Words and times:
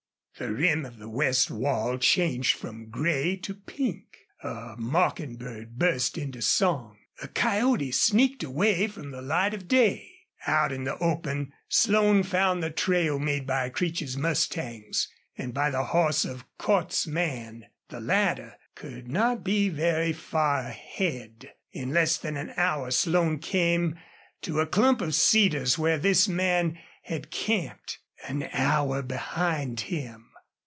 The 0.39 0.51
rim 0.51 0.85
of 0.87 0.97
the 0.97 1.07
west 1.09 1.51
wall 1.51 1.99
changed 1.99 2.57
from 2.57 2.89
gray 2.89 3.35
to 3.43 3.53
pink. 3.53 4.17
A 4.41 4.73
mocking 4.75 5.35
bird 5.35 5.77
burst 5.77 6.17
into 6.17 6.41
song. 6.41 6.97
A 7.21 7.27
coyote 7.27 7.91
sneaked 7.91 8.41
away 8.43 8.87
from 8.87 9.11
the 9.11 9.21
light 9.21 9.53
of 9.53 9.67
day. 9.67 10.09
Out 10.47 10.71
in 10.71 10.83
the 10.83 10.97
open 10.97 11.53
Slone 11.69 12.23
found 12.23 12.63
the 12.63 12.71
trail 12.71 13.19
made 13.19 13.45
by 13.45 13.69
Creech's 13.69 14.17
mustangs 14.17 15.07
and 15.37 15.53
by 15.53 15.69
the 15.69 15.83
horse 15.83 16.25
of 16.25 16.45
Cordts's 16.57 17.05
man. 17.05 17.65
The 17.89 17.99
latter 17.99 18.55
could 18.73 19.09
not 19.09 19.43
be 19.43 19.69
very 19.69 20.11
far 20.11 20.61
ahead. 20.69 21.53
In 21.71 21.91
less 21.91 22.17
than 22.17 22.35
an 22.35 22.53
hour 22.57 22.89
Slone 22.89 23.37
came 23.37 23.95
to 24.41 24.59
a 24.59 24.65
clump 24.65 25.01
of 25.01 25.13
cedars 25.13 25.77
where 25.77 25.99
this 25.99 26.27
man 26.27 26.79
had 27.03 27.29
camped. 27.29 27.99
An 28.27 28.49
hour 28.53 29.03
behind 29.03 29.81
him! 29.81 30.29